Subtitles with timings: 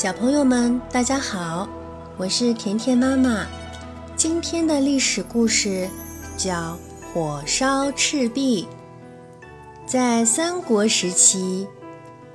[0.00, 1.68] 小朋友们，大家好，
[2.16, 3.46] 我是甜甜妈妈。
[4.16, 5.86] 今天的历史故事
[6.38, 6.54] 叫
[7.12, 8.66] 《火烧赤壁》。
[9.84, 11.66] 在三国时期，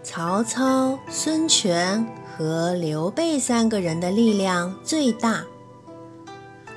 [0.03, 2.05] 曹操、孙权
[2.37, 5.43] 和刘备三个人的力量最大。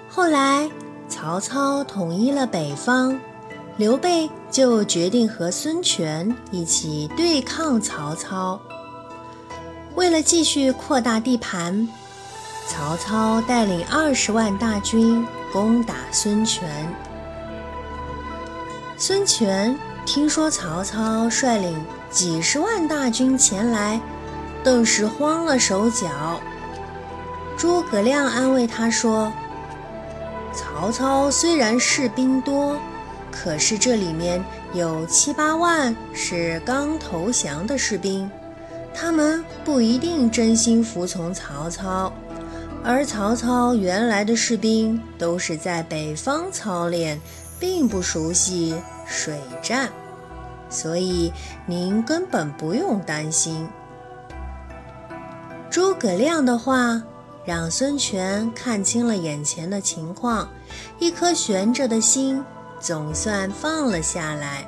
[0.09, 0.70] 后来，
[1.07, 3.20] 曹操统一了北方，
[3.77, 8.58] 刘备就决定和孙权一起对抗曹操。
[9.98, 11.88] 为了继续扩大地盘，
[12.68, 16.68] 曹操带领二十万大军攻打孙权。
[18.96, 24.00] 孙权听说曹操率领几十万大军前来，
[24.62, 26.40] 顿时慌了手脚。
[27.56, 29.32] 诸葛亮安慰他说
[30.54, 32.78] ：“曹操虽然士兵多，
[33.33, 34.41] 可是这里面
[34.72, 38.30] 有七八万是刚投降的士兵。”
[38.94, 42.12] 他们不一定真心服从曹操，
[42.83, 47.20] 而曹操原来的士兵都是在北方操练，
[47.61, 48.75] 并不熟悉
[49.06, 49.89] 水战，
[50.69, 51.33] 所以
[51.64, 53.69] 您根本不用担心。
[55.70, 57.00] 诸葛亮的话
[57.45, 60.48] 让孙权看清了眼前的情况，
[60.98, 62.45] 一颗悬着的心
[62.80, 64.67] 总算放了下来。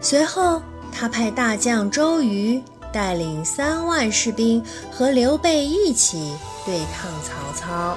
[0.00, 0.62] 随后。
[0.92, 6.34] 他派大将周瑜带领三万士兵和刘备一起
[6.66, 7.96] 对抗曹操。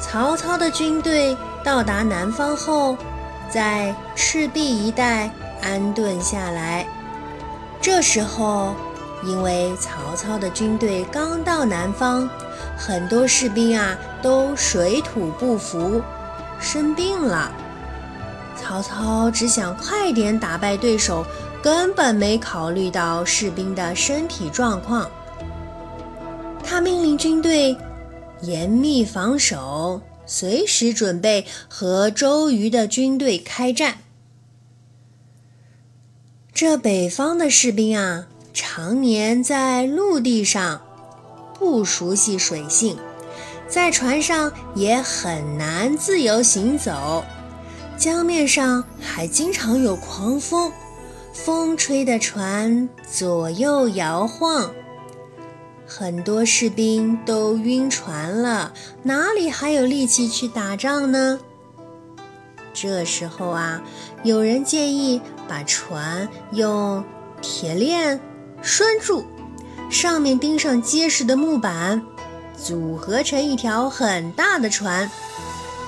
[0.00, 2.96] 曹操的军队到达南方后，
[3.50, 5.30] 在赤壁一带
[5.60, 6.86] 安顿下来。
[7.80, 8.74] 这时候，
[9.24, 12.28] 因为曹操的军队刚到南方，
[12.76, 16.00] 很多士兵啊都水土不服，
[16.60, 17.50] 生病了。
[18.60, 21.24] 曹操只想快点打败对手，
[21.62, 25.10] 根本没考虑到士兵的身体状况。
[26.62, 27.76] 他命令军队
[28.42, 33.98] 严密防守，随时准备和周瑜的军队开战。
[36.52, 40.82] 这北方的士兵啊，常年在陆地上，
[41.58, 42.98] 不熟悉水性，
[43.68, 47.24] 在船上也很难自由行走。
[47.98, 50.70] 江面上还经常有狂风，
[51.32, 54.70] 风吹的船左右摇晃，
[55.84, 58.72] 很多士兵都晕船了，
[59.02, 61.40] 哪里还有力气去打仗呢？
[62.72, 63.82] 这时候啊，
[64.22, 67.04] 有人建议把船用
[67.42, 68.20] 铁链
[68.62, 69.24] 拴住，
[69.90, 72.00] 上面钉上结实的木板，
[72.56, 75.10] 组合成一条很大的船，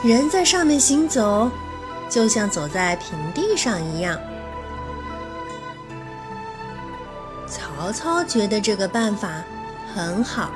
[0.02, 1.48] 人在上面行走。
[2.10, 4.18] 就像走在平地上一样。
[7.46, 9.42] 曹操觉得这个办法
[9.94, 10.50] 很好，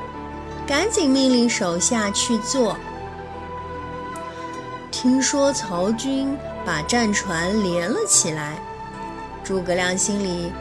[0.67, 2.77] 赶紧命令手下去做。
[4.91, 8.59] 听说曹军把战船连了起来，
[9.43, 10.53] 诸葛亮心里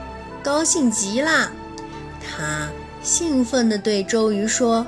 [0.41, 1.51] 高兴极了，
[2.19, 2.67] 他
[3.01, 4.85] 兴奋地对周瑜说：“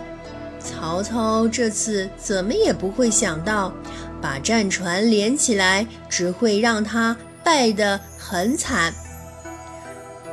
[0.60, 3.72] 曹操这次怎么也不会想到。”
[4.22, 8.94] 把战船连起来，只会让他败得很惨。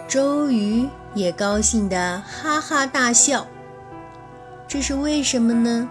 [0.08, 3.46] 周瑜也高兴的哈哈大笑。
[4.68, 5.88] 这是为什么呢？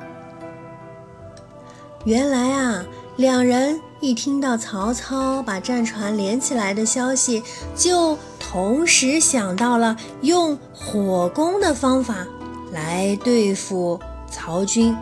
[2.05, 2.83] 原来啊，
[3.17, 7.43] 两人一听到曹操把战船连起来的消息，
[7.75, 12.25] 就同时想到了用火攻的方法
[12.71, 13.99] 来对付
[14.29, 14.95] 曹军。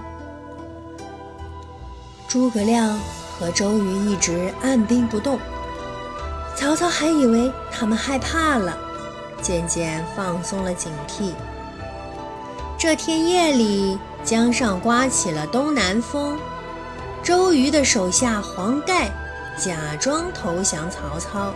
[2.30, 2.96] 诸葛亮
[3.40, 5.40] 和周瑜一直按兵不动，
[6.56, 8.78] 曹操还以为他们害怕了，
[9.42, 11.32] 渐渐放松了警惕。
[12.78, 16.38] 这天夜里，江上刮起了东南风，
[17.24, 19.10] 周瑜的手下黄盖
[19.58, 21.52] 假装投降曹操，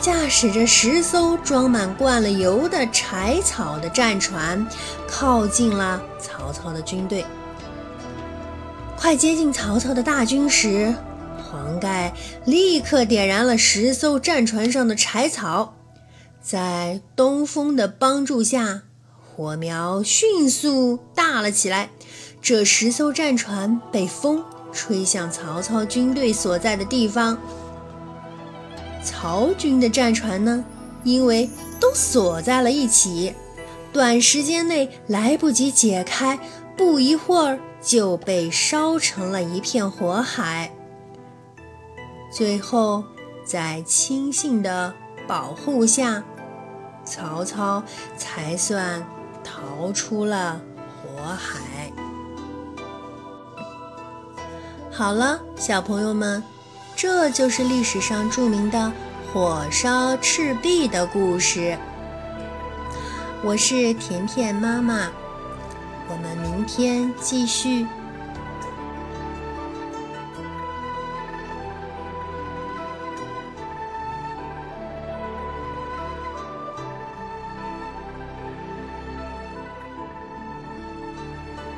[0.00, 4.66] 驾驶着十艘装满灌了油的柴草的战船，
[5.08, 7.24] 靠近了曹操的军队。
[9.00, 10.94] 快接近曹操的大军时，
[11.42, 12.12] 黄盖
[12.44, 15.74] 立刻点燃了十艘战船上的柴草，
[16.42, 18.82] 在东风的帮助下，
[19.18, 21.88] 火苗迅速大了起来。
[22.42, 27.38] 这十艘战船被风吹向曹操军队所在的地方。
[29.02, 30.62] 曹军的战船呢，
[31.04, 31.48] 因为
[31.80, 33.32] 都锁在了一起，
[33.94, 36.38] 短时间内来不及解开，
[36.76, 37.58] 不一会儿。
[37.80, 40.70] 就被烧成了一片火海。
[42.32, 43.02] 最后，
[43.44, 44.94] 在亲信的
[45.26, 46.22] 保护下，
[47.04, 47.82] 曹操
[48.16, 49.04] 才算
[49.42, 51.90] 逃出了火海。
[54.92, 56.42] 好了，小朋友们，
[56.94, 58.92] 这就是历史上著名的
[59.32, 61.78] 火烧赤壁的故事。
[63.42, 65.10] 我是甜甜妈妈，
[66.10, 67.86] 我们明天继续。